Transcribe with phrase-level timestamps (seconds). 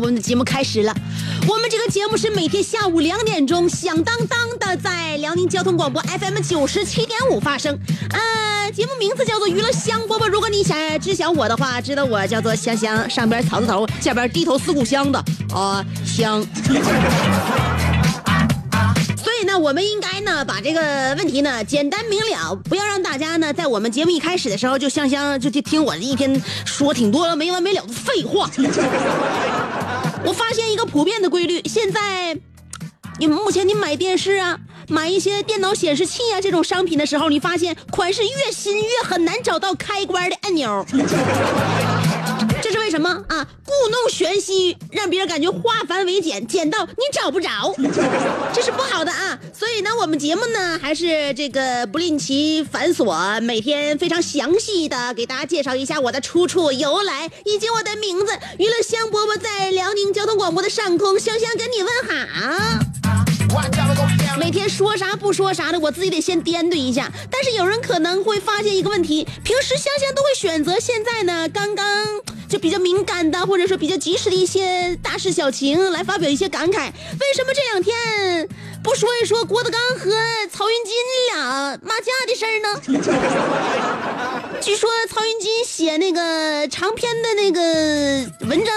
[0.00, 0.94] 我们的节目开始了。
[1.46, 7.78] 我们这个节目是每天下午两点钟，响当当的在辽宁交通广播 FM 九十七点五发生。
[8.10, 10.26] 呃，节目名字叫做娱乐香饽饽。
[10.26, 15.22] 如果你想知晓我的话，知道我叫做香香，上边草字头，下边低头思故乡的
[15.54, 16.42] 啊、香。
[19.22, 28.50] 所以呢，我们应该呢把这个问题呢简单明了，不要让大家呢在我们节目一开始的时候就香香就就听我一天说挺多没完没了的废话。
[30.24, 32.36] 我发现一个普遍的规律，现在
[33.18, 40.84] 你目前你买电视啊，买一些电脑显示器啊这种商品的时候，你发现款式越新越很难找到开关的按钮。
[42.90, 43.46] 什么啊？
[43.64, 47.48] 故弄玄虚，让别人感觉化繁为简，简到你找不着，
[48.52, 49.38] 这是不好的啊。
[49.56, 58.32] 所以呢，我们节目呢还是这个不吝其繁琐，每天非常详细的给大家介绍一下我的出处、由来以及我的名字。
[58.58, 63.29] 娱乐香饽饽在辽宁交通广播的上空，香香跟你问好。
[64.38, 67.10] 每天说啥不说啥的，我自己得先掂对一下。
[67.30, 71.86] 但是有人可能会发现一个问题：平时香香都会选择现在呢刚刚
[72.48, 76.86] 就比较敏感的，或者说比较及时的一些大事小情来发表一些感慨。
[76.86, 78.48] 为什么这两天
[78.82, 80.10] 不说一说郭德纲和
[80.50, 80.94] 曹云金
[81.32, 82.66] 俩骂架的事儿呢？
[84.60, 88.74] 据说曹云金写那个长篇的那个文章，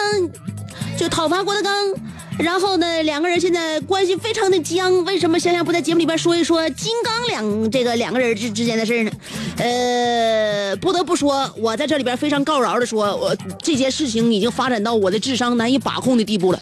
[0.98, 1.94] 就讨伐郭德纲。
[2.40, 5.04] 然后呢，两个人现在关系非常的僵。
[5.06, 9.12] 为什么香香不在节目里边说一说金刚两这个两个人之之间的事呢？
[9.58, 16.62] 呃，不得不说，我在这里边非常告饶的说，我这件事情已经发展到我的智商难以把控的地步了。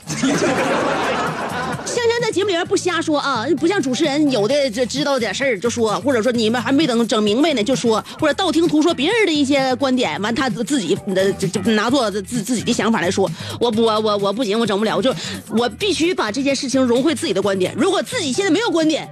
[2.51, 15.15] 别人不瞎说啊，不像主持人有的这知道点事儿就说，或者说你们还没等整明白呢就说，或者道听途说别人的一些观点，完他自己的就就拿做自自己的想法来说，我我我我不行，我整不了，我就
[15.57, 17.73] 我必须把这件事情融汇自己的观点。
[17.77, 19.07] 如果自己现在没有观点，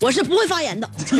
[0.00, 0.88] 我是不会发言的。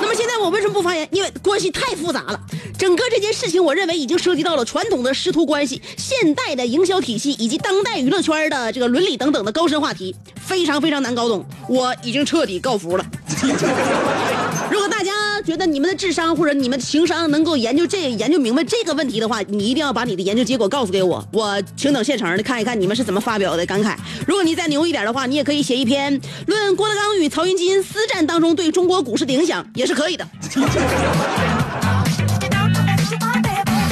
[0.00, 1.06] 那么现在我为什么不发言？
[1.12, 2.40] 因为关系太复杂了。
[2.78, 11.44] 整个这件事情，我认为已经涉及到了传统的师徒关系、现代的营销体系以及当代娱乐圈的这个伦理等等的高深话题，非常非常难搞懂。
[11.68, 13.04] 我已经彻底告服了。
[14.70, 15.12] 如果大家
[15.42, 23.96] 觉得你们的智商或者你们的情商能够研究这研究明白这个问题的话，你一定要把你的研究结果告诉给我，我请等现成的看一看你们是怎么发表的感慨。
[24.26, 30.26] 如果你再牛一点的话，你也可以写一篇论郭德纲与曹云金私战当中对中国股市的影响，也是可以的。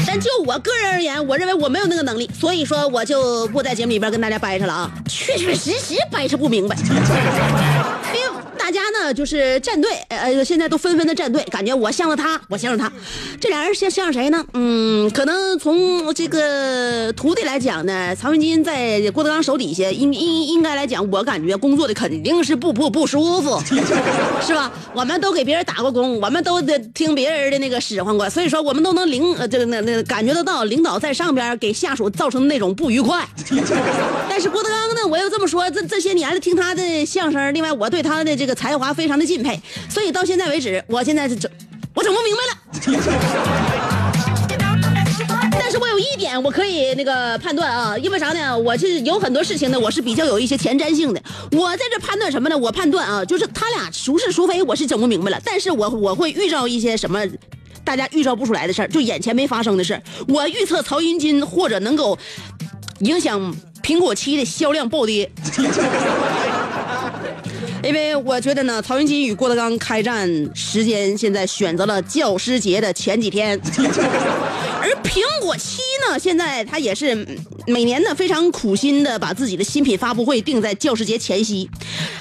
[0.06, 6.76] 但就我个人而言，我认为我没有那个能力，所以说我就不在节目里边跟大家掰扯了啊，确确实实掰扯不明白。
[9.12, 12.92] 就是站队，呃，现在都纷纷的站队，感觉我向着他，我向着他，
[13.40, 14.44] 这俩人像像谁呢？
[14.54, 23.60] 嗯，可能从这个徒弟来讲呢，曹云金在郭德纲手底下，应应应该来讲，我感觉工作的肯定是不不不舒服，
[24.40, 24.72] 是吧？
[24.94, 33.26] 我们都给别人打过工，我们都得听别人的那个使唤过，所以说我们都能领呃这个那那感觉得到领导在上边给下属造成的那种不愉快。
[34.28, 41.50] 但是郭德纲呢，我又这么说，这这些年听他的相声，另外我对他的这个才华非常的敬佩，所以到现在为止，我现在是整
[41.94, 42.52] 我整不明白了。
[45.58, 48.56] 但是我有一点我可以那个判断啊，因为啥呢？
[48.56, 51.20] 我是有很多事情呢，我是比较有一些前瞻性的。
[51.52, 52.56] 我在这判断什么呢？
[52.56, 55.38] 我判断啊，就是他俩孰是孰非，我是整不明白了。
[55.44, 57.20] 但是我我会遇到一些什么，
[57.84, 60.02] 大家预兆不出来的事儿，就眼前没发生的事儿。
[60.28, 62.16] 我预测曹云金或者能够
[63.00, 65.30] 影响苹果七的销量暴跌。
[67.86, 73.56] 因为我觉得呢，曹云金与郭德纲开战时间现在选择了教师节的前几天，
[74.82, 81.70] 而苹果七呢，现在他也是嗯每年呢非常苦心的把自己的新品发布会定在教师节前夕。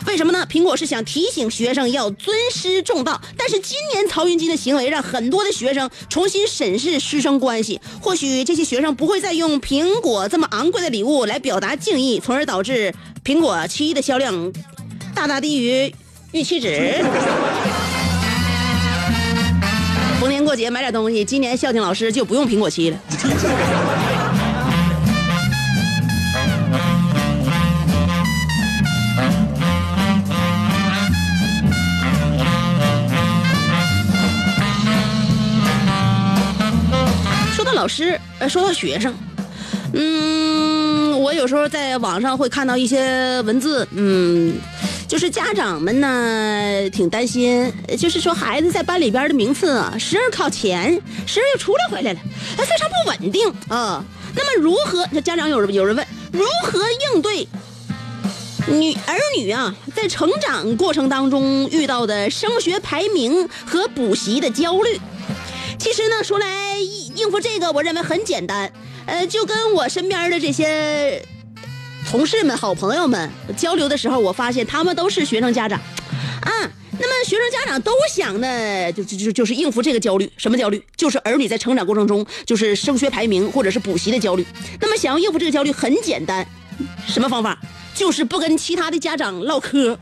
[0.06, 0.48] 为什么呢？
[0.48, 7.82] 苹果是想提醒学生要尊师重道，但是今年曹云金的行为让很多的学生重新审视师生关系。
[8.00, 14.54] 或许这些学生不会再用苹果这么昂贵的礼物来表达敬意，从而导致苹果七的销量
[15.16, 15.92] 大大低于
[16.34, 17.04] 预期值。
[20.20, 22.98] 逢年过节买点东西，今年孝敬老师就不用苹果七了。
[37.56, 39.14] 说到老师，呃，说到学生，
[39.94, 44.56] 嗯，我有时候在网上会看到一些文字，嗯，
[45.08, 50.94] 就是家长们呢挺担心，就是说孩子在班里边的名次啊，时而靠前，
[51.26, 52.20] 时而又出来回来了，
[52.58, 54.04] 哎，非常不稳定啊。
[54.36, 55.08] 那么如何？
[55.14, 56.80] 这家长有人有人问，如何
[57.14, 57.48] 应对
[58.68, 65.00] 女儿女啊在成长过程当中遇到的升学排名和补习的焦虑？
[65.78, 68.72] 其实呢，说来应应付这个，我认为很简单，
[69.06, 71.24] 呃，就跟我身边的这些
[72.10, 75.78] 同事们、好朋友们交流的时候，我发现他们都是学生家长，
[76.42, 76.52] 啊，
[76.98, 80.82] 那么学生家长都想呢，就就就就是应付这个焦虑，什么焦虑？
[80.96, 84.46] 就是儿女在成长过程中就是升学排名或者是补习的焦虑。
[84.80, 86.48] 那么想要应付这个焦虑很简单，
[87.08, 87.58] 什么方法？
[87.94, 89.98] 就是不跟其他的家长唠嗑。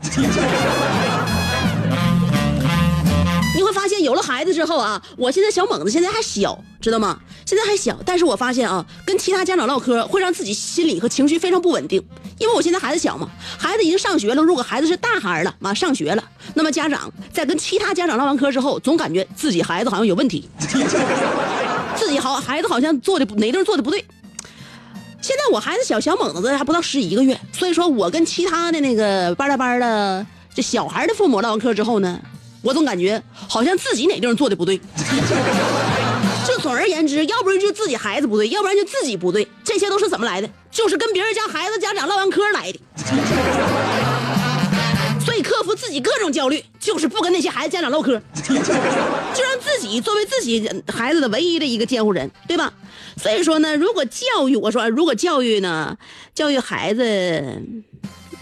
[3.74, 7.18] 发现有了孩子之后啊，我现在小猛子现在还小，知道吗？
[7.44, 12.02] 现在还小，但是我发现啊，跟其他家长唠嗑会让自己心理和情绪非常不稳定，
[12.38, 13.28] 因为我现在孩子小嘛，
[13.58, 14.40] 孩子已经上学了。
[14.40, 16.24] 如果孩子是大孩了，妈上学了，
[16.54, 20.48] 那么家长在跟其他家长唠完嗑之后，总感觉自己孩子好像有问题，
[21.96, 24.02] 自己好孩子好像做的哪地方做的不对。
[25.20, 32.20] 现在我孩子小小猛子还不到十一个月，所以说我跟其他的那个班大班的这小孩的父母唠完嗑之后呢，
[32.64, 34.80] 我总感觉好像自己哪地方做的不对。
[36.46, 40.48] 就总而言之，要不然就自己孩子不对，要不然就自己不对，这些都是怎么来的？
[40.70, 42.80] 就是跟别人家孩子家长唠完嗑来的。
[45.24, 52.72] 所以克服自己各种焦虑，就是不跟那些孩子家长唠嗑，就让自己作为自己孩子的唯一的一个监护人，对吧？
[53.16, 55.96] 所以说呢，如果教育，我说如果教育呢，
[56.34, 57.62] 教育孩子，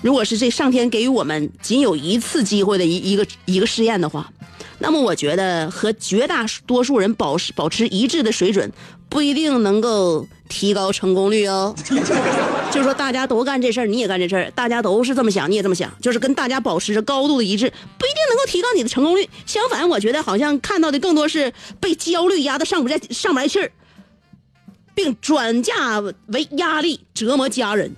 [0.02, 4.30] 如果是这上天给予我们仅有一次机会的一一个一个试验的话，
[4.80, 8.70] 那么我觉得和绝大多数人保持保持一致的水准，
[9.08, 11.72] 不一定能够提高成功率哦。
[12.72, 19.28] 就是说大家都干这事儿，你也干这事儿，大家都是这么想，你也这么想，就是跟大家保持着高度的一致，不一定能够提高你的成功率。
[19.46, 23.70] 相反，我觉得好像看到的更多是被焦虑压得上不来上不来气儿，
[24.94, 27.94] 并转嫁为压力，折磨家人。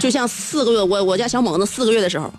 [0.00, 2.32] 就像四个月，我我家小猛子四个月的时候，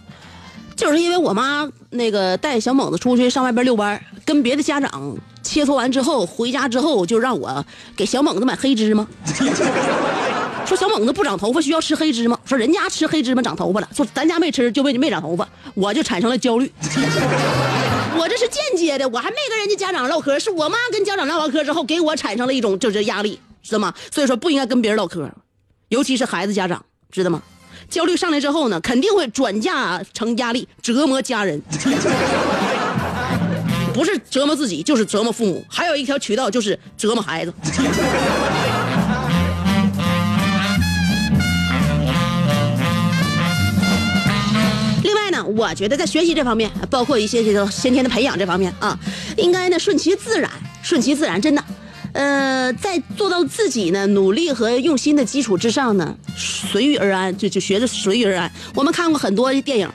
[0.76, 7.64] 就是因为我妈那个带小猛子出去上外边遛弯，跟别的家长切磋完之后，回家之后就让我
[7.96, 9.08] 给小猛子买黑芝麻。
[10.66, 16.72] 说小猛子不长头发需要吃黑芝麻，说人家吃黑芝麻长头发了，说咱家没吃就没没长头发，我就产生了焦虑。
[18.18, 23.94] 我这是间接的，我还没跟人家家长唠嗑，是我妈跟家长唠完嗑之后给我产生了一种就是压力，知道吗？
[24.12, 25.30] 所以说不应该跟别人唠嗑，
[25.90, 27.42] 尤其是孩子家长，知道吗？
[27.90, 31.62] 焦虑上来之后呢，肯定会转嫁成压力，折磨家人，
[33.94, 35.64] 不是折磨自己，就是折磨父母。
[35.68, 37.54] 还有一条渠道就是折磨孩子。
[45.04, 48.98] 另外呢，我觉得在学习这方面，包括一些这个先天的培养这方面啊，
[49.36, 50.50] 应该呢顺其自然，
[50.82, 51.62] 顺其自然，真的。
[52.14, 58.52] 呃，在做到自己呢努力和用心的基础之上呢，随遇而安，就就学着随遇而安。
[58.76, 59.90] 我们看过很多电影，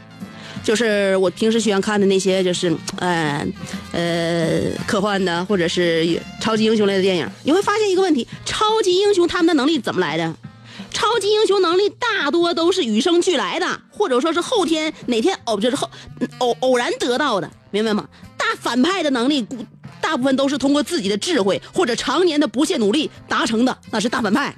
[0.65, 3.47] 就是我平时喜欢看的那些，就是呃
[3.93, 10.35] 呃科幻的或者是超级英雄类的电影，你会发现一个问题：超级英雄他们的能力怎么来的？
[10.93, 15.91] 超级英雄能力大多都是与生俱来的，或者说是后天哪天偶就是后
[16.39, 18.09] 偶偶然得到的，明白吗？
[18.39, 19.47] 大反派的能力，
[20.01, 24.55] 大部分都是通过自己的智慧或者常年的不懈努力达成的，那是大反派。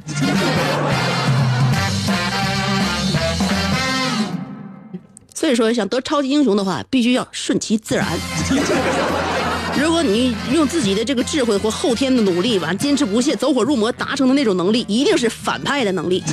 [5.34, 8.06] 所以说，想得超级英雄的话，必须要顺其自然。
[9.80, 16.24] 如果你用自己的这个智慧或后天的努力，完坚持不懈、走火入魔达成的那种能力，一定是反派的能力。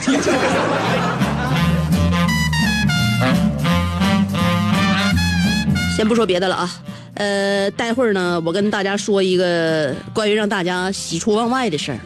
[5.96, 6.70] 先不说别的了啊，
[7.16, 12.00] 呃，待会儿呢，我跟大家说一个关于让大家喜出望外的事儿，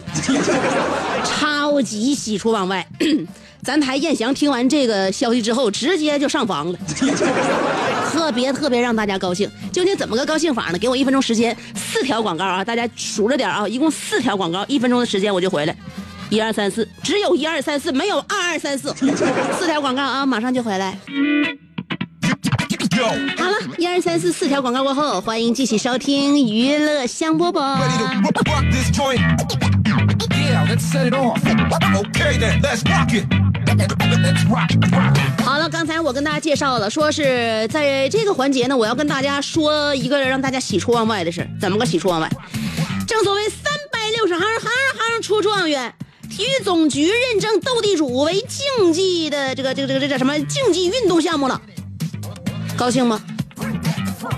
[1.26, 2.86] 超级喜出望外。
[3.62, 6.80] 咱台燕翔听完这个消息之后，直接就上房了，
[8.10, 9.50] 特别特别让大家高兴。
[9.74, 10.78] 究竟怎么个高兴法呢？
[10.78, 15.76] 给我一分钟时间，四条广告啊，大家数着点啊，一共四条广告，一分钟的时间我就回来。
[16.30, 18.94] 一二三四，只有一二三四，没有二二三四，
[19.60, 20.98] 四条广告啊，马上就回来。
[23.02, 27.60] 好了，一二三四四条广告过后，欢迎继续收听娱乐香饽饽。
[35.44, 42.30] 好了，刚才我跟大家介绍了，说是在这个环节呢，我要跟大家说一个让大家喜出望外的事怎么个喜出望外？
[43.08, 45.94] 正所谓三百六十行，行行出状元。
[46.30, 51.60] 体育总局认证斗地主为竞技的这个这个这个这叫什么竞技运动项目了，
[52.80, 53.20] 高兴吗？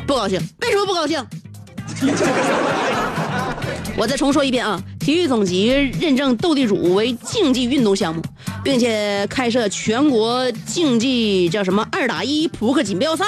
[0.08, 0.42] 不高兴？
[0.62, 1.24] 为什么不高兴？
[3.96, 4.82] 我再重说一遍啊！
[5.00, 8.20] 体育总局认证斗地主为竞技运动项目，
[8.64, 13.26] 并且开设全国竞技叫什么二打一扑克锦标赛，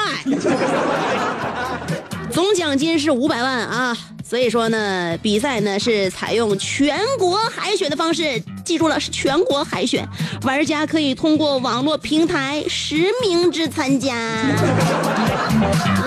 [2.31, 3.95] 总奖金是五百万啊！
[4.33, 10.03] 所以说呢，比赛呢是采用全国海选的方式，记住了是全国海选，
[10.41, 14.15] 玩家可以通过网络平台实名制参加。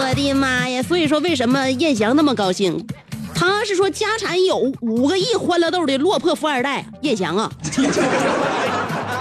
[0.00, 0.82] 我的妈呀！
[0.82, 2.84] 所以说为什么燕翔那么高兴？
[3.32, 7.48] 他是说家产有五个亿欢乐豆的落魄富二代燕翔啊。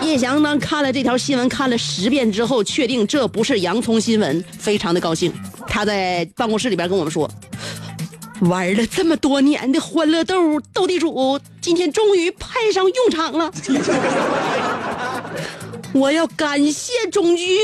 [0.02, 5.32] 叶翔当看了这条新闻看了十遍之后，确定这不是洋葱新闻，非常的高兴。
[5.68, 7.30] 他在办公室里边跟我们说
[8.42, 13.52] ：“玩了这么多年的欢乐豆斗地主，今天终于派上用场了。
[15.94, 17.58] 我要感谢总局，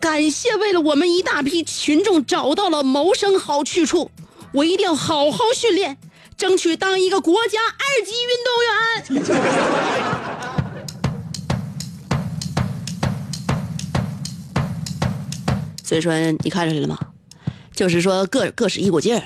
[0.00, 4.10] 感谢为了我们一大批群众找到了谋生好去处，
[4.52, 5.98] 我一定要好好训练。”
[6.34, 9.24] 争取当一个国家二级运动员。
[15.84, 16.98] 所以说，你看出来了吗？
[17.74, 19.22] 就是说各各使一股劲儿。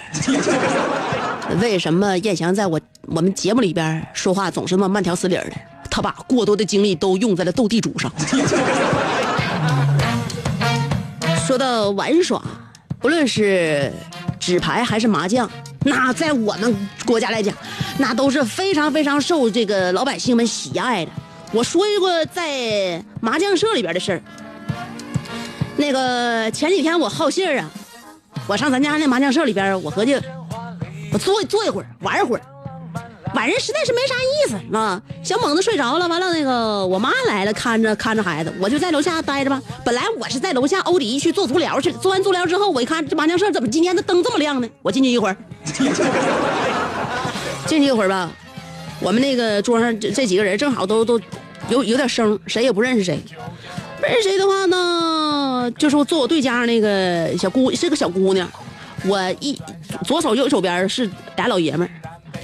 [1.61, 5.53] 为什么燕翔在我我们节目里边说话总是那么慢条斯理的？
[5.91, 8.13] 他把过多的精力都用在了斗地主上。
[11.47, 12.43] 说到玩耍，
[12.99, 13.93] 不论是
[14.41, 15.49] 纸牌还是麻将。
[15.85, 16.77] 那在我们
[17.07, 17.55] 国家来讲，
[17.99, 21.13] 那都是非常非常受这个老百姓们喜爱的。
[21.53, 24.21] 我说一个在麻将社里边的事儿。
[25.77, 27.71] 那个前几天我好信儿啊，
[28.47, 30.17] 我上咱家那麻将社里边，我合计
[31.13, 32.43] 我坐坐一会儿，玩一会儿。
[33.35, 39.61] 晚上实在是没啥意思啊，小猛子睡着了，完了那个我妈来了，看着看着孩子，我就在楼下待着吧。
[39.85, 44.69] 本来我是在楼下欧迪去做足疗去，做完足疗之后，我一看这麻将社怎么今天的灯这么亮呢？
[44.81, 45.37] 我进去一会儿，
[47.67, 48.31] 进去一会儿吧，
[49.01, 51.21] 我们那个桌上这几个人正好都都
[51.69, 53.21] 有有点生，谁也不认识谁。
[54.01, 54.77] 不认识谁的话呢，
[55.79, 58.49] 就是坐我对家那个小姑是个小姑娘，
[59.05, 59.59] 我一
[60.05, 61.91] 左手右手边是俩老爷们儿，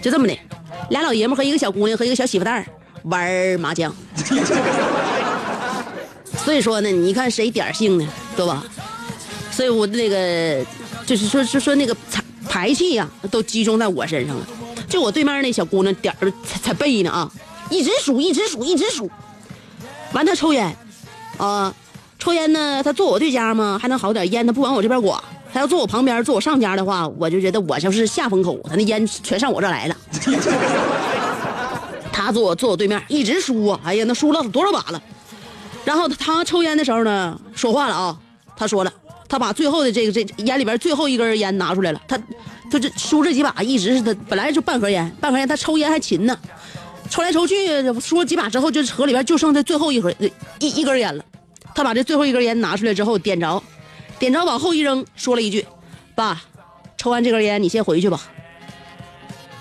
[0.01, 0.37] 就这么的。
[0.91, 2.67] 俩老爷们和一个小姑娘和一个小媳妇蛋儿
[3.05, 3.95] 玩麻将，
[6.45, 8.65] 所以说呢，你看谁点儿性呢，对吧？
[9.51, 10.65] 所以我那个
[11.07, 14.47] 就是说说说那个财排气呀、都集中在我身上了。
[14.89, 17.31] 就我对面那小姑娘点儿才才背呢啊，
[17.71, 19.11] 一直数一直数一直数。
[20.13, 20.75] 完她抽烟，
[21.39, 21.75] 啊，
[22.23, 25.21] 抽烟呢，他坐我对家嘛还能好点，烟他不往我这边刮。
[25.53, 29.97] 他要坐我旁边，坐我上家的话，我就觉得我就是下风口，他那烟全上我这来了。
[32.13, 33.81] 他坐我坐我对面，一直输啊！
[33.83, 35.03] 哎呀，那输了多少把了？
[35.85, 38.17] 然后他抽烟的时候呢，说话了啊，
[38.57, 38.93] 他说了，
[39.29, 42.17] 他把最后的这个这烟里边最后一根烟拿出来了，他
[42.71, 46.39] 他这输这几把一直是他本来就半盒烟，半盒烟他抽烟还勤呢，
[47.11, 47.57] 抽来抽去
[48.01, 50.15] 输了几把之后，就是盒里边就剩这最后一盒
[50.61, 51.25] 一一根烟了，
[51.75, 53.63] 他把这最后一根烟拿出来之后点着，
[54.19, 55.67] 点着往后一扔，说了一句
[56.15, 56.43] ：“爸，
[56.97, 58.21] 抽完这根烟你先回去吧，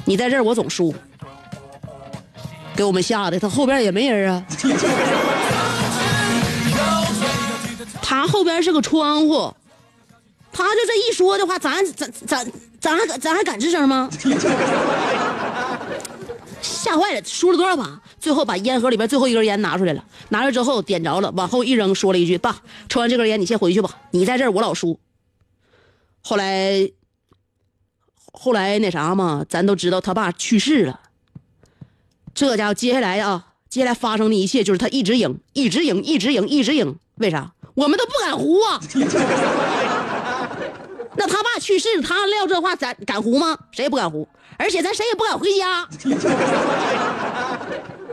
[0.06, 0.94] 你在这儿我总输。”
[2.74, 4.44] 给我们吓的，他后边也没人啊。
[8.02, 9.54] 他后边是个窗户，
[10.52, 14.10] 他就这一说的话，咱咱咱咱还咱还敢吱声吗？
[16.92, 18.02] 吓坏了，输了多少把？
[18.20, 25.00] 最后把烟盒里边最后一根烟拿出来了，拿出来之后点着了，往后一扔，说了一句：“爸，抽完这根烟你先回去吧，你在这儿我老输。”
[26.22, 26.92] 后来，
[28.34, 31.00] 后来那啥嘛，咱都知道他爸去世了。
[32.34, 36.98] 这家伙接下来啊，接下来发生的一切就是他一直赢，一直赢，一直赢，一直赢。
[37.16, 37.54] 为啥？
[37.74, 38.82] 我们都不敢胡啊！
[41.16, 43.58] 那他爸去世，他撂这话，咱敢胡吗？
[43.72, 44.28] 谁也不敢胡，
[44.62, 45.88] 而且咱谁也不敢回家，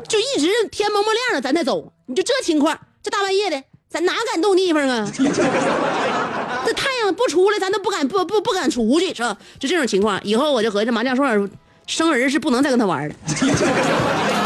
[0.09, 1.93] 就一直天蒙蒙亮了，咱再走。
[2.07, 5.07] 你就这情况，这大半夜的，咱哪敢动地方啊？
[6.65, 9.37] 这太阳不出来，咱都不敢不不不敢出去，是吧？
[9.61, 11.51] 就这种情况，以后我就合计，麻将顺
[11.87, 13.15] 生儿是不能再跟他玩了。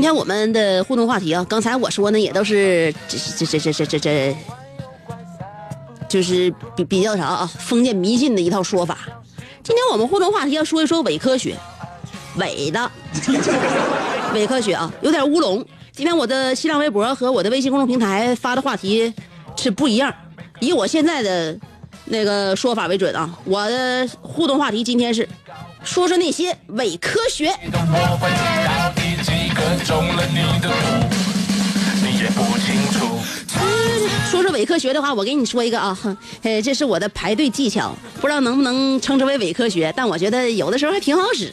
[0.00, 4.36] 今天我们的互动话题啊，刚才我说呢，也都是这这这这这这这，
[6.08, 8.96] 就是比比较啥啊，封建迷信的一套说法。
[9.62, 11.54] 今天我们互动话题要说一说伪科学，
[12.36, 12.90] 伪的
[14.32, 15.62] 伪科学啊，有点乌龙。
[15.92, 19.12] 今天我的新浪微博和我的微信公众平台发的话题
[19.54, 20.10] 是不一样，
[20.60, 21.54] 以我现在的
[22.06, 23.38] 那个说法为准啊。
[23.44, 25.28] 我的互动话题今天是
[25.84, 27.54] 说说那些伪科学。
[29.78, 30.74] 中了你的毒，
[32.02, 33.18] 你也不清楚。
[34.30, 41.52] 说说伪科学的话，我给你说一个啊，哼 呃，这是我的排队技巧，不知道能不能称之为伪科学，但我觉得有的时候还挺好使。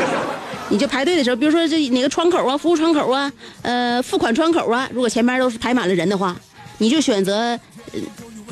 [0.70, 6.36] 你就排队的时候，比如说这哪个窗口啊，服务窗口啊，呃，付款窗口啊，如果前面都是排满了人的话，
[6.78, 7.58] 你就选择，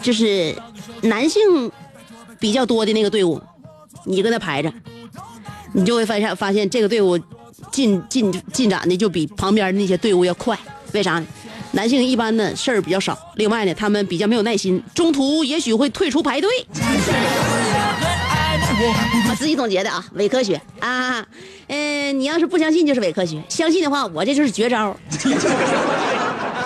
[0.02, 0.54] 就是
[1.02, 1.70] 男性
[2.38, 3.40] 比较多的那个队伍，
[4.04, 4.72] 你跟他排着，
[5.74, 7.18] 你就会发现发现这个队伍
[7.76, 10.58] 进进进展的就比旁边那些队伍要快，
[10.92, 11.26] 为啥呢？
[11.72, 16.48] 男性一般呢事儿比较少，另外呢他们比较没有耐心，中途也许会退出排队。
[19.28, 21.22] 我自己总结的啊，伪科学啊，
[21.66, 24.96] 嗯、你要是不相信就是伪科学，相信的话我这就是绝招。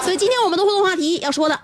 [0.04, 1.58] 所以今天我们的互动话题要说的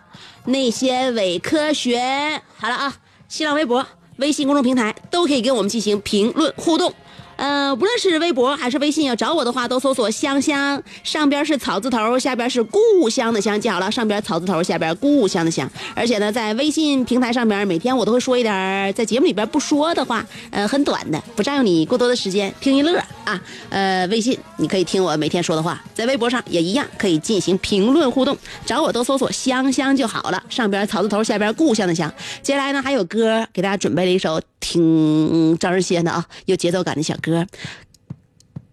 [0.47, 2.93] 那些伪科学，好了啊，
[3.29, 6.93] 新浪微博、微信公众平台都可以跟我们进行评论互动。
[7.37, 15.71] 呃，无论是微博还是微信，要找我的话，都搜索“香香”，上边是草字头，下边是故乡的乡，记好了，上边草字头，下边故乡的乡。
[15.95, 23.41] 而且呢，在微信平台上边，每天我都会说一点在节目里边不说的话，呃，很短的，不占用你过多的时间，听一乐啊。
[23.69, 32.11] 呃，微信你可以听我每天说的话，在微博上也一样可以进行评论互动，找我都搜索“香香”就好了，上边草字头，下边故乡的乡。
[32.43, 37.47] 接下来呢，还有歌给大家准备了一首挺招人稀罕的啊，有节奏感的小歌。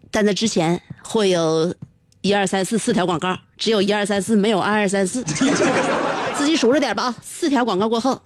[0.10, 1.76] 但在之前会有
[2.22, 5.22] 一二三四四条广告，只有一二三四，没有二二三四，
[6.36, 7.16] 自己数着点吧啊！
[7.22, 8.20] 四条广告过后，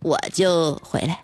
[0.00, 1.18] 我就回来。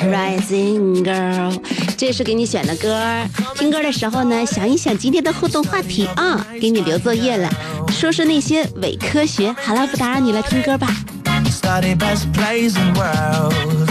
[0.00, 1.52] Rising Girl，
[2.00, 2.98] 这是给你选的歌。
[3.56, 7.46] 听歌的时候呢，想一想今天的互动话题啊，给你留作业了，
[7.90, 9.54] 说说那些伪科学。
[9.62, 10.88] 好了，不打扰你了，听歌吧。
[11.50, 13.90] Study best plays in world.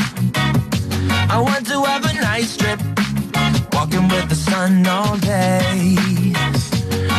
[1.30, 2.80] I want to have a nice trip,
[3.74, 6.34] walking with the sun all day.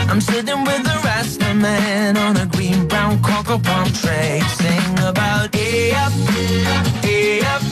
[0.08, 5.06] I'm sitting with the rest of men on a green brown cocoa palm tray, sing
[5.06, 6.12] about hey up,
[7.04, 7.62] E up.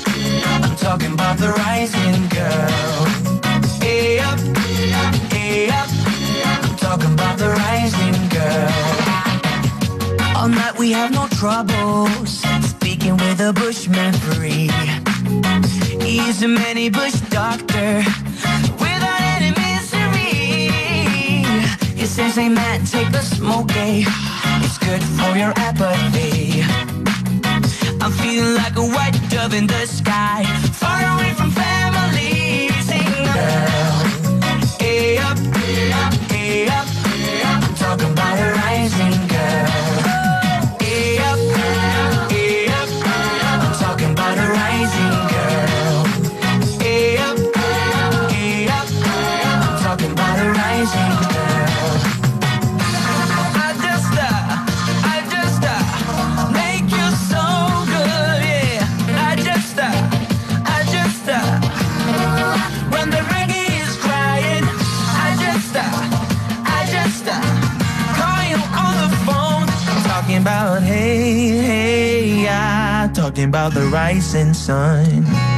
[0.63, 3.08] I'm talking about the rising girl.
[10.89, 12.41] We have no troubles.
[12.67, 14.71] Speaking with a bushman free.
[16.03, 17.91] He's a many bush doctor
[18.85, 20.73] without any misery.
[21.95, 24.05] He says, hey man, take the smoke, eh?
[24.65, 26.63] It's good for your apathy.
[28.01, 31.51] I'm feeling like a white dove in the sky, far away from
[70.39, 75.58] talking about hey, hey, yeah, talking about the rising sun.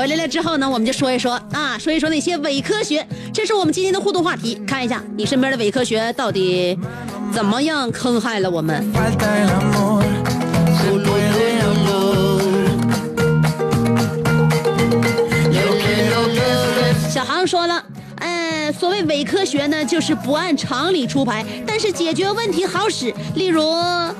[0.00, 4.54] 回来了之后呢，我们就说一说啊，说一说那些伪科学，这是我们今天的互动话题。
[4.66, 6.74] 看一下你身边的伪科学到底
[7.30, 8.82] 怎么样坑害了我们。
[17.10, 17.84] 小航说了，
[18.80, 23.14] 所谓伪科学呢，就是不按常理出牌，但是解决问题好使。
[23.34, 23.62] 例如，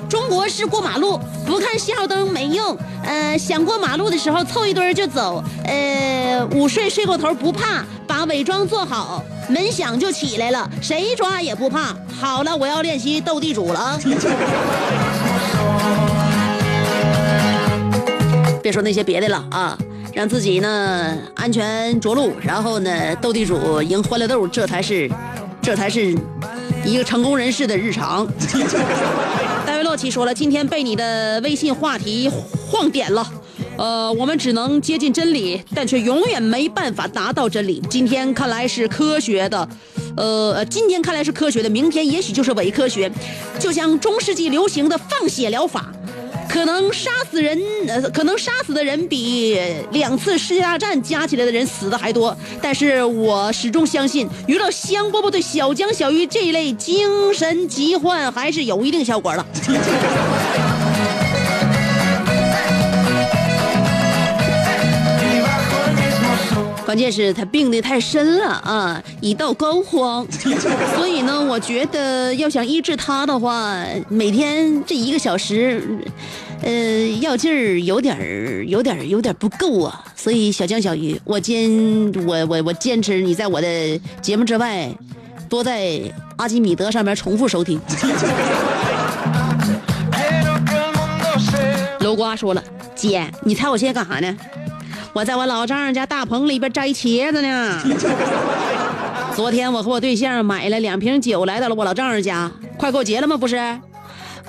[0.06, 2.76] 中国式过马路，不看信号灯没用。
[3.02, 5.42] 呃，想过马路的时候凑一堆儿就走。
[5.64, 11.96] 呃，午睡睡过头不怕，把伪装做好，门响就起来了，谁抓也不怕。
[12.20, 13.98] 好了，我要练习斗地主了啊。
[18.62, 19.78] 别说那些别的了啊，
[20.12, 25.10] 让自己呢安全着陆，然后呢斗地主赢欢乐豆，这才是，
[25.62, 26.14] 这才是
[26.84, 28.26] 一个成功人士的日常。
[29.66, 32.30] 戴维洛奇说了，今天被你的微信话题
[32.68, 33.26] 晃点了。
[33.76, 37.82] 呃，我们只能接近真理，但却永远没办法达到真理。
[37.88, 39.66] 今天看来是科学的，
[40.16, 43.10] 呃，呃今天看来是科学的，明天也许就是伪科学。
[43.58, 45.90] 就像中世纪流行的放血疗法，
[46.52, 49.56] 可能杀死人，呃，可能杀死的人比
[49.92, 52.36] 两次世界大战加起来的人死的还多。
[52.60, 59.46] 但是我始终相信，娱乐香饽饽对小江小鱼这一类精神疾患还是有一定效果的。
[66.90, 70.26] 关键是他病得太深了啊，已到膏肓，
[70.96, 73.76] 所以呢，我觉得要想医治他的话，
[74.08, 75.80] 每天这一个小时，
[76.62, 80.04] 呃，药劲儿有点儿，有点儿，有点儿不够啊。
[80.16, 81.70] 所以小江小鱼，我坚，
[82.26, 84.92] 我我我坚持你在我的节目之外，
[85.48, 86.00] 多在
[86.38, 87.80] 阿基米德上面重复收听。
[92.00, 92.60] 楼瓜说了，
[92.96, 94.36] 姐，你猜我现在干啥呢？
[95.12, 97.82] 我在我老丈人家大棚里边摘茄子呢。
[99.34, 103.36] 昨天我和我对象买了两瓶酒，来到了我老丈人家，快过节了吗？
[103.36, 103.56] 不是，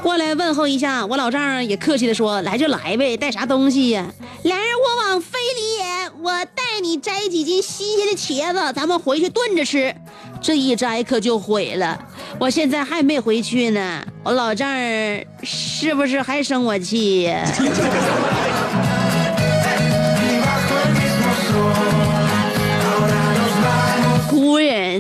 [0.02, 1.06] 过来问候一下。
[1.06, 4.06] 我老丈人也客气的说：“来就来呗，带啥东西呀？”
[4.44, 9.96] 俩人我往非礼也，我带你摘几斤新鲜的茄子，咱们回去炖着吃。
[10.42, 11.98] 这一摘可就毁了，
[12.40, 14.04] 我现在还没回去呢。
[14.24, 17.32] 我老丈人是不是还生我气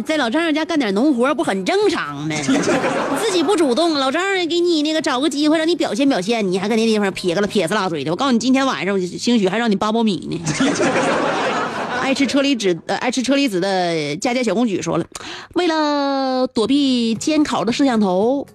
[0.04, 2.36] 在老丈人家干点农活不很正常吗？
[3.22, 8.12] 自己不主动，老丈人给你那个找个机会让你表现表现，你还搁那地方撇个了撇子拉嘴的。
[8.12, 10.42] 我告诉你，今天晚上兴许还让你扒苞米呢。
[12.02, 15.06] 爱吃车厘子，呃，爱吃车厘子的佳佳小公举说了，
[15.54, 18.46] 为了躲避监考的摄像头，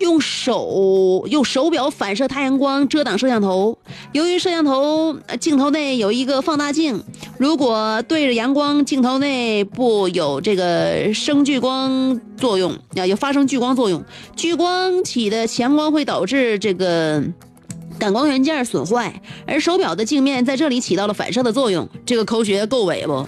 [0.00, 3.78] 用手用手表反射太阳光遮挡摄像头。
[4.12, 7.02] 由于摄像头镜头内有一个放大镜，
[7.38, 14.02] 如果对着阳光，镜头内部有这个生聚光作用啊，有发生聚光作用。
[14.34, 17.22] 聚光起的强光会导致这个。
[18.00, 21.86] 感光元件损坏，而手表的镜面在这里起到了反射的作用。
[22.06, 23.26] 这个科学够伪不？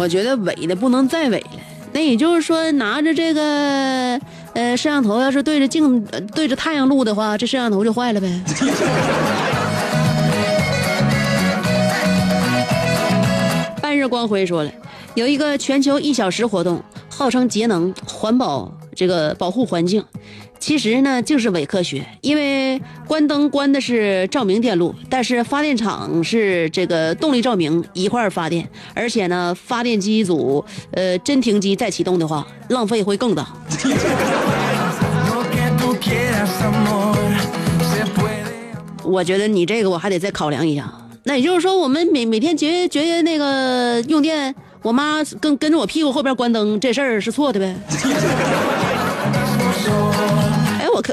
[0.00, 1.60] 我觉得伪的不能再伪了。
[1.92, 4.18] 那也就是说，拿着这个
[4.54, 6.02] 呃摄像头，要是对着镜、
[6.34, 8.40] 对着太阳录的话，这摄像头就坏了呗。
[13.82, 14.72] 半日光辉说了，
[15.14, 20.04] 有一个全球一小时活动，号称节能、环保，这个保护环境。
[20.58, 33.48] 其实呢，就是伪科学，因为关灯关的是照明电路，但是发电厂是这个动力照明一块儿发电，而且呢，发电机组呃真停机再启动的话，浪费会更大。
[39.02, 40.92] 我觉得你这个我还得再考量一下。
[41.24, 47.74] 那也就是说，我们每每天节约节约那个用电，我妈跟跟着我屁股后边关灯，这事儿是错的呗？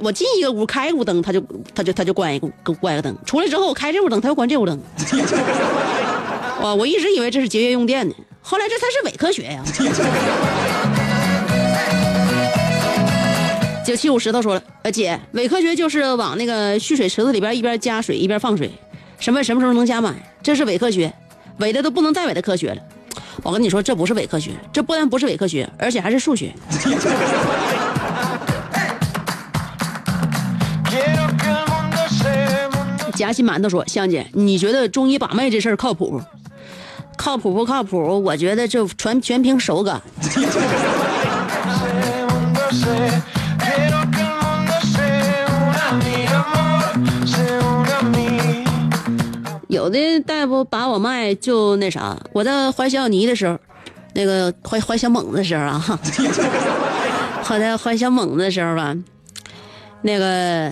[0.02, 1.42] 我进一个屋开一屋灯，他就
[1.74, 2.48] 他就他就关一个
[2.80, 4.80] 关一个灯，出来之后我开这屋灯，他又关这屋灯。
[6.62, 9.64] 哇，我一直以为这是节约用电呢，后来这才是伪科学呀。
[13.86, 18.70] 九七五石头说了，呃，姐，伪科学就是往那个蓄水池子里边一边加水一边放水，
[19.20, 21.14] 什么什么时候能加满，这是伪科学，
[21.60, 22.82] 伪的都不能再伪的科学了。
[23.44, 26.52] 我跟你说，这不是伪科学，这不但不是伪科学，而且还是数学。
[33.18, 36.22] 夹心馒头说，香姐，你觉得中医把脉这事儿靠谱不？
[37.18, 38.22] 靠谱不靠谱？
[38.24, 40.00] 我觉得就全全凭手感。
[49.68, 53.58] 有的大夫把我脉就那啥，我在怀小妮的时候，
[54.14, 56.00] 那个怀怀小猛子的时候啊，哈，
[57.50, 58.96] 我在怀小猛子的时候吧，
[60.02, 60.72] 那个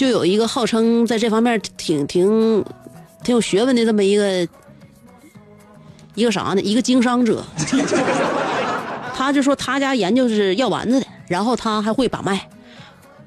[0.00, 2.64] 就有一个号称在这方面挺挺
[3.22, 4.48] 挺有学问的这么一个
[6.14, 6.62] 一个啥呢？
[6.62, 7.44] 一个经商者，
[9.14, 12.48] 他就说他家研究是药丸子的，然后他还会把脉，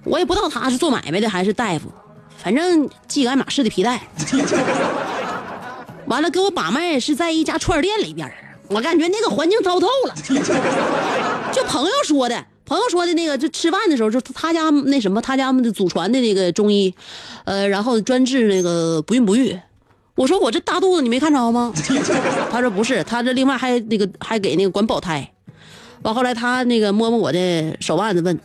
[0.03, 1.91] 我也不知道他是做买卖的还是大夫，
[2.37, 4.01] 反正系个爱马仕的皮带。
[6.07, 8.27] 完了，给我把脉是在一家串店里边
[8.69, 10.15] 我感觉那个环境糟透了。
[11.53, 16.93] 就朋友说的，朋友说的那个，就吃饭的时候，就他家那什么，他家的祖传的那个中医，
[17.45, 19.57] 呃，然后专治那个不孕不育。
[20.15, 21.73] 我说我这大肚子你没看着吗？
[22.51, 25.31] 他说不是，他这另外还那个还给那个管保胎。
[26.03, 28.39] 完后来他那个摸摸我的手腕子问，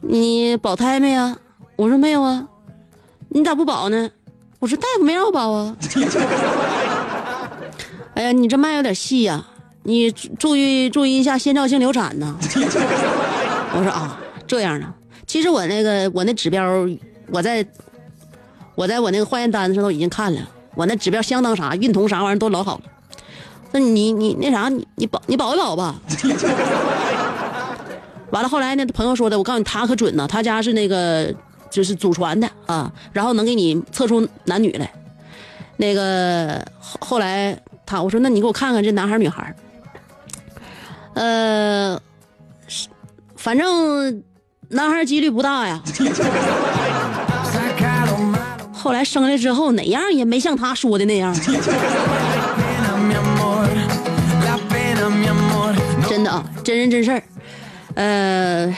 [0.00, 1.36] 你保胎没啊？
[1.76, 2.48] 我说没有啊。
[3.28, 4.10] 你咋不保呢？
[4.58, 5.76] 我说大夫没让我保啊。
[8.14, 9.46] 哎呀，你这脉有点细呀、
[9.82, 12.38] 你注意注意一下先兆性流产呢。
[13.74, 14.94] 我说啊，这样啊。
[15.26, 16.86] 其实我那个我那指标，
[17.30, 17.66] 我在
[18.74, 20.40] 我在我那个化验单子上都已经看了，
[20.74, 22.84] 我那指标相当啥，孕酮啥玩意儿都老好了。
[23.72, 25.96] 那你你那啥，你你保你保一保吧。
[28.30, 31.32] 完了，后来那朋友说的，我告诉你，他可准呢，他家是那个
[31.70, 34.90] 就是祖传的啊，然后能给你测出男女来。
[35.76, 39.54] 那个后后来他我说，那你给我看看这男孩女孩
[41.14, 42.00] 呃，
[43.46, 44.24] 反正
[44.70, 45.80] 男孩儿几率不大呀。
[48.74, 51.32] 后来生下来之后，哪样也没像他说的那样
[56.08, 57.22] 真的啊，真人真事儿。
[57.94, 58.76] 呃，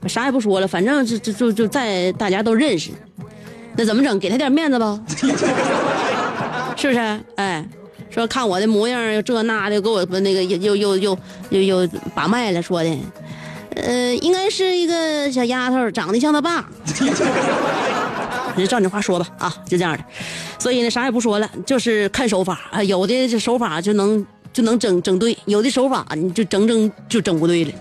[0.00, 2.90] 我啥也不说了，反正就就就就在大家都认识，
[3.76, 4.18] 那怎么整？
[4.18, 5.00] 给他点面子吧，
[6.74, 7.20] 是不是？
[7.36, 7.64] 哎，
[8.10, 11.16] 说看我的模样，又这那的，给我那个又又又又
[11.50, 12.90] 又又把脉了，说的，
[13.76, 16.66] 呃，应该是一个小丫头，长得像他爸。
[18.56, 20.02] 你就照你话说吧，啊，就这样的。
[20.58, 27.72] 所以呢，啥也不说了，就是看手法啊，有的这手法就能就能整整对，有的手法你就整整就整不对了。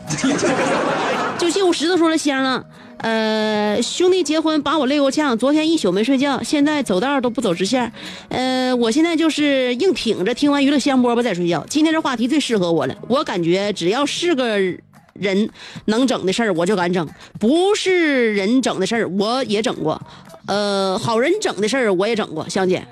[1.38, 2.66] 九七五石头说了香了，
[2.98, 7.90] 呃，兄弟结婚把我累够呛，昨天一宿没睡觉，现在走道都不走直线，
[8.28, 11.66] 呃，我现在就是硬挺着，听完娱乐香饽饽再睡觉。
[11.70, 14.58] 今天这话题最适合我了，我感觉只要是个
[15.20, 15.50] 人
[15.86, 17.06] 能整的事儿，我就敢整；
[17.40, 20.02] 不是人整的事儿，我也整过。
[20.48, 22.86] 呃，好人整的事儿我也整过，香姐，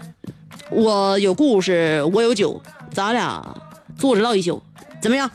[0.72, 3.56] 我有故事，我有酒，咱俩
[3.98, 4.62] 坐着唠一宿，
[5.02, 5.30] 怎么样？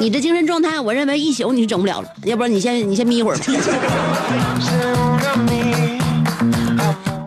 [0.00, 3.44] 你这精神状态，我认为一宿你是整不了了，要不然你先你先眯一会儿吧。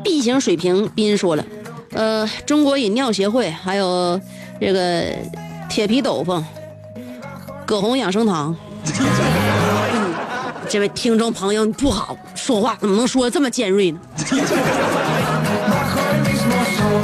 [0.04, 1.46] B 型水平斌说了，
[1.94, 4.20] 呃，中国饮料协会还有
[4.60, 5.06] 这个
[5.70, 6.44] 铁皮斗篷、
[7.70, 8.56] 葛洪养生堂。
[10.68, 14.00] 这位听众朋友，你不好，说话怎么能说得这么尖锐呢？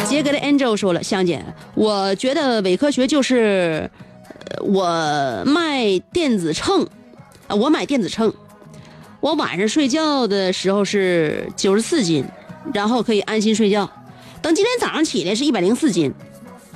[0.07, 3.87] 杰哥的 Angel 说了，香姐，我觉得伪科学就是，
[4.61, 6.87] 我卖电子秤，
[7.45, 8.33] 啊，我买电子秤，
[9.19, 12.25] 我晚上睡觉的时候是九十四斤，
[12.73, 13.87] 然后可以安心睡觉。
[14.41, 16.11] 等今天早上起来是一百零四斤，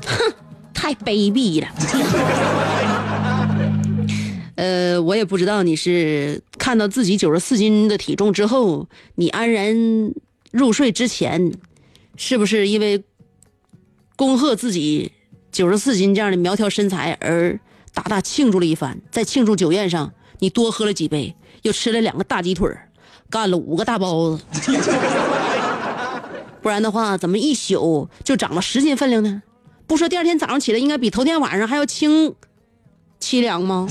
[0.06, 0.32] 哼，
[0.76, 2.69] 太卑鄙了。
[4.60, 9.74] 呃，我也不知道你是看到自己九十四斤的体重之后，你安然
[10.52, 11.54] 入睡之前，
[12.18, 13.02] 是不是因为
[14.18, 15.14] 恭贺自己
[15.50, 17.58] 九十四斤这样的苗条身材而
[17.94, 19.00] 大大庆祝了一番？
[19.10, 22.70] 在庆祝酒宴上，你多喝了几杯，又吃了两个大鸡腿
[23.30, 24.44] 干了五个大包子，
[26.62, 29.42] 不然的话，怎么一宿就长了十斤分量呢？
[29.88, 32.36] 不说第二天早上起来应该比头天晚上还要轻
[33.20, 33.86] 七两吗.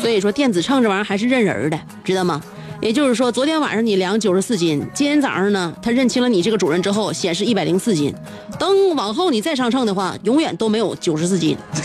[0.00, 2.40] 所以说电子秤这玩意儿还是认人的，知道吗？
[2.80, 8.14] 也就是说，昨天晚上你量九十四斤，今天早上呢，他认清了你这个主人之后，显示一百零四斤。
[8.58, 11.56] 等往后你再上秤的话，永远都没有九十四斤。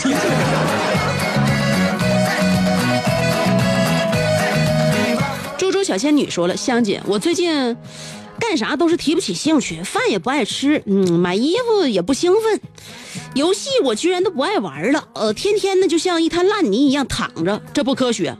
[5.58, 7.76] 猪猪小仙女说了，香姐，我最近
[8.38, 12.60] 干啥都是提不起兴趣，饭也不爱吃，嗯，买衣服也不兴奋，
[13.34, 18.36] 游戏我居然都不爱玩了，呃，天天呢就像一滩烂泥一样躺着，这不科学。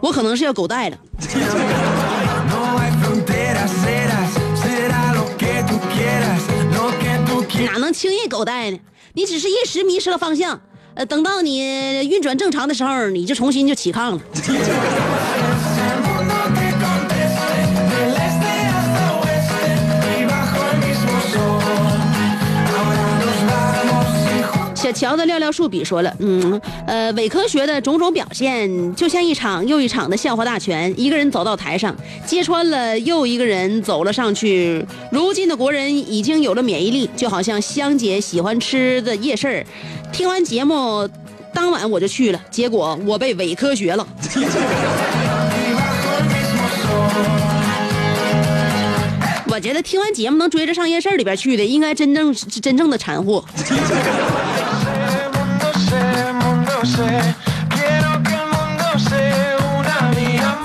[0.00, 0.98] 我可能是要狗带了。
[7.64, 8.78] 哪能轻易狗带呢？
[9.14, 10.60] 你只是一时迷失了方向，
[10.94, 11.58] 呃，等到你
[12.06, 14.20] 运转正常的时候，你就重新就起炕了。
[24.88, 30.98] 小乔的廖廖数笔说了，嗯，呃，伪科学的种种表现，就像一场又一场的笑话大全。
[30.98, 34.82] 一个人走到台上，揭穿了又一个人走了上去。
[35.12, 39.66] 如今的国人已经有了免疫力，就好像香姐喜欢吃的夜市儿。
[40.10, 41.06] 听完节目，
[41.52, 44.06] 当晚我就去了，结果我被伪科学了。
[49.50, 53.44] 我觉得听完节目能追着上夜市里边去的，应该真正真正的馋货。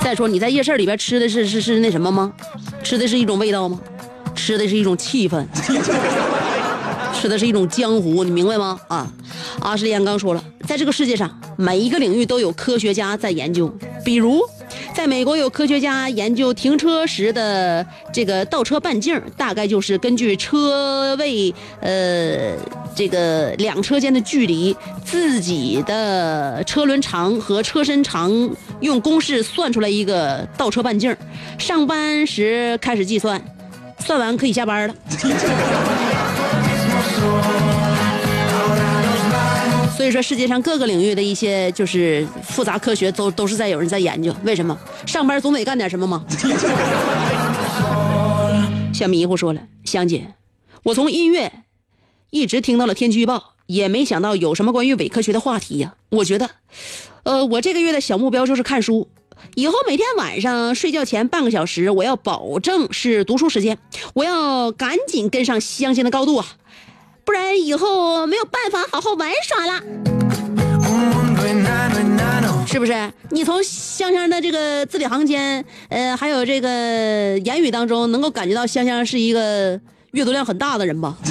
[0.02, 2.32] 再说你在夜市里边吃的是是是那什么吗？
[2.82, 3.80] 吃的是一种味道吗？
[4.34, 5.44] 吃的是一种气氛，
[7.14, 8.78] 吃的是一种江湖，你明白吗？
[8.88, 9.06] 啊，
[9.60, 13.72] 阿什利安刚说了，在这个世界上，每一个领域都有科学家在研究，
[14.04, 14.40] 比如。
[14.94, 22.56] 在美国，有科学家研究停车时的这个倒车半径，大概就是根据车位呃
[22.94, 28.32] 这个两车间的距离，自己的车轮长和车身长，
[28.80, 31.14] 用公式算出来一个倒车半径。
[31.58, 33.42] 上班时开始计算，
[33.98, 34.94] 算完可以下班了。
[40.04, 44.36] 所以说，世界上各个领域的一些就是复杂科学都都是在有人在研究。
[44.44, 44.78] 为什么？
[45.06, 46.22] 上班总得干点什么吗？
[48.92, 50.34] 小迷糊说了，香姐，
[50.82, 51.50] 我从音乐
[52.28, 56.50] 一直听到了天气预报，也没想到有什么关于伪科学的话题呀、我觉得，
[57.22, 59.08] 呃，我这个月的小目标就是看书。
[59.54, 63.78] 以后每天晚上睡觉前半个小时，我要保证是读书时间，
[64.12, 66.46] 我要赶紧跟上香香的高度啊，
[67.24, 69.80] 不然以后没有办法好好玩耍了。
[72.66, 73.12] 是不是？
[73.30, 81.16] 你从香香的这个字里行间，呃，还有这个言语当中，能够感觉到香香是一个阅读量很大的人吧.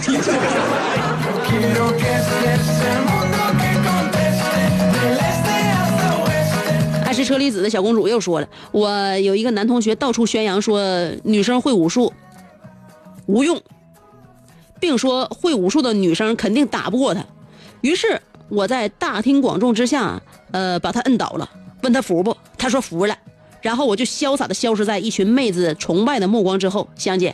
[7.05, 10.81] 爱吃车厘子的小公主又说了，我有一个男同学到处宣扬说
[11.23, 12.13] 女生会武术
[13.25, 13.61] 无用，
[14.83, 17.25] 并说会武术的女生肯定打不过他。
[17.79, 20.21] 于是我在大庭广众之下，
[20.51, 21.49] 呃，把他摁倒了，
[21.83, 22.35] 问他服不？
[22.57, 23.17] 他说服了。
[23.61, 26.85] 然后我就潇洒的消失在一群妹子崇拜的目光之后。
[26.97, 27.33] 香姐，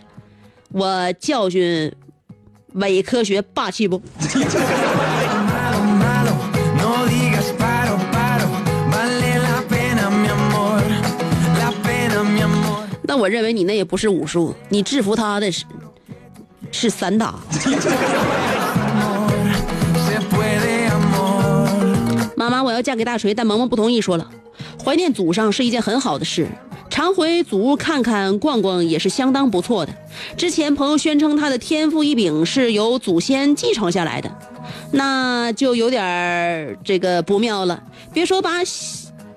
[0.72, 1.92] 我教训
[2.74, 4.00] 伪科学霸气不.
[13.02, 15.50] 那我认为你那也不是武术，你制服他的
[16.72, 17.36] 是散打。
[22.36, 24.30] 妈妈，我要嫁给大锤，但萌萌不同意，说了，
[24.84, 26.48] 怀念祖上是一件很好的事，
[26.90, 29.94] 常回祖屋看看逛逛也是相当不错的。
[30.38, 34.32] 之前朋友宣称他的天赋异禀是由祖先继承下来的，
[34.92, 37.84] 那就有点儿这个不妙了。
[38.14, 38.52] 别说把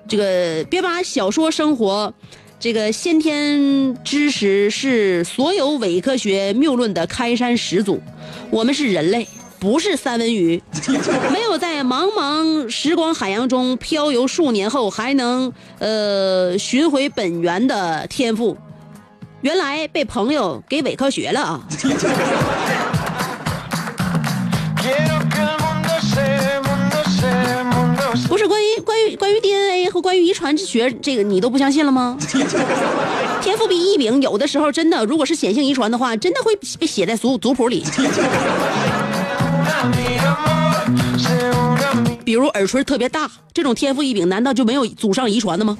[0.07, 2.13] 这个，别把小说生活。
[2.63, 8.01] 这个先天知识是所有伪科学谬论的开山始祖，
[8.49, 9.27] 我们是人类，
[9.59, 10.63] 不是三文鱼，
[11.29, 18.57] 没有在茫茫时光海洋中漂游数年后还能呃寻回本源的天赋，
[19.41, 21.67] 原来被朋友给伪科学了啊！
[28.29, 32.17] 不是关于关于关于 DNA 和关于遗传学这个你都不相信了吗？
[33.41, 37.83] 天赋比异禀有的时候真的，如果是显性遗传的话，真的会被写在族族谱里。
[42.23, 45.77] 比如耳垂特别大，这种天赋异禀，难道就没有祖上遗传的吗？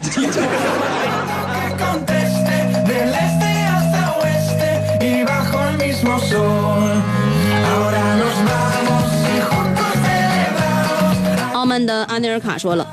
[11.85, 12.87] 的安内尔卡说了：“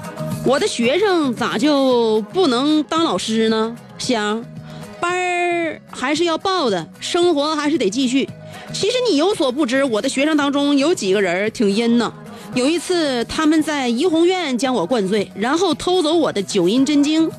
[0.45, 3.76] 我的学生咋就不能当老师呢？
[3.99, 4.45] 香，
[5.01, 8.28] 班儿还是要报的，生活还是得继续。
[8.72, 12.12] 其实你有所不知，我的学生当中有几个人挺阴呢。
[12.55, 17.30] 有一次，他们在怡红院将我灌醉，然后偷走我的九阴真经。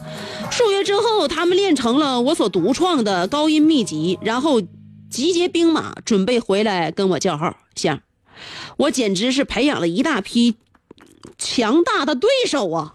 [0.50, 4.62] 数月之后，他们练成了我所独创的高音秘籍，然后
[5.10, 7.58] 集结兵马，准备回来跟我叫号。
[7.76, 8.00] 香，
[8.78, 10.56] 我简直是培养了一大批
[11.38, 12.94] 强大的对手啊！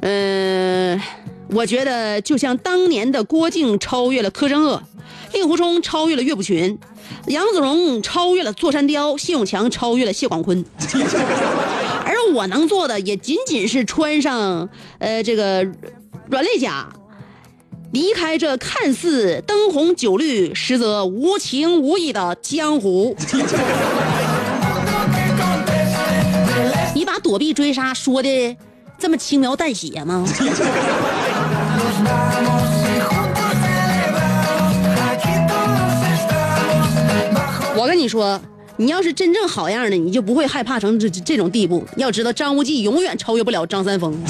[0.00, 1.00] 嗯、
[1.54, 4.82] 我觉得就像当年的郭靖超越了柯镇恶，
[5.32, 6.78] 令狐冲超越了岳不群，
[7.26, 10.64] 杨子荣超越了座山雕，谢永强超越了谢广坤。
[12.04, 15.66] 而我能做的也仅仅是穿上呃这个
[16.28, 16.88] 软肋甲，
[17.92, 23.16] 离开这看似灯红酒绿，实则无情无义的江湖。
[27.22, 28.56] 躲避追杀说的
[28.98, 30.24] 这么轻描淡写吗
[37.74, 38.40] 我跟你说，
[38.76, 41.84] 你要是真正好样的，你就不会害怕成这这这种地步。
[41.96, 44.14] 要知道，张无忌永远超越不了张三丰。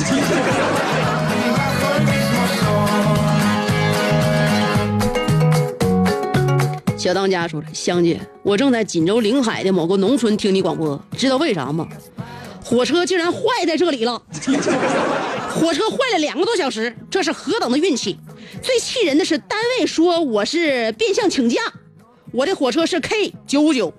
[6.96, 11.86] 小当家说了：“香姐，我正在锦州临海的某个农村听你广播，知道为啥吗？
[12.64, 14.20] 火车竟然坏在这里了，
[15.54, 18.18] 火车坏了两个多小时，这是何等的运气！
[18.62, 21.60] 最气人的是，单位说我是变相请假，
[22.32, 23.92] 我的火车是 K 九五九。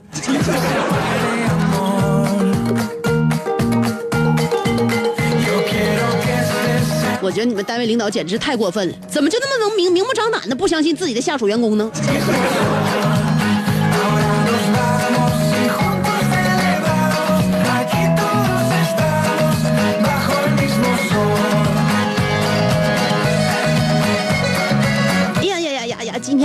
[7.22, 11.90] 我觉得你们单位领导简直太过分了，怎么就那么能明明目张胆的不相信自己的下属员工呢？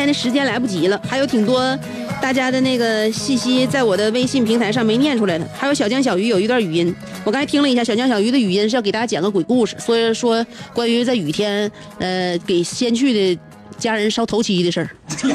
[0.08, 1.78] 的时间来不及了，还有挺多
[2.20, 6.92] 大家的那个信息在我的微信平台上没念出来的，还有小江小鱼有一段语音，
[7.24, 13.40] 我刚才听了一下，小江小鱼的语音是要给大家讲个鬼故事，所以说关于在雨天，呃，给先去的
[13.78, 14.90] 家人烧头七的事儿，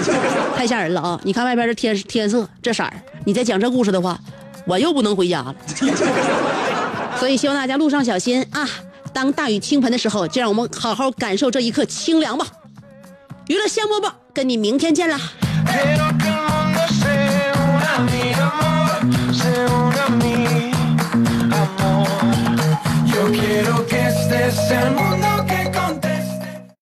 [0.58, 1.22] 太吓人了啊！
[1.24, 2.92] 你看外边这天天色这色儿，
[3.24, 4.20] 你再讲这故事的话，
[4.66, 5.56] 我又不能回家了。
[7.20, 8.68] 所以希望大家路上小心啊！
[9.14, 12.48] 当大雨倾盆的时候，就让我们好好感受这一刻清凉吧。
[13.48, 15.18] 娱乐香饽饽，跟你明天见了。